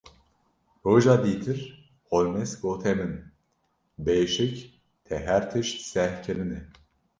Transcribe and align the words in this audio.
Roja 0.85 1.15
dîtir 1.25 1.57
Holmes 2.09 2.53
gote 2.61 2.93
min: 2.99 3.13
Bêşik 4.05 4.55
te 5.05 5.15
her 5.25 5.43
tişt 5.51 5.77
seh 5.91 6.13
kirine. 6.23 6.59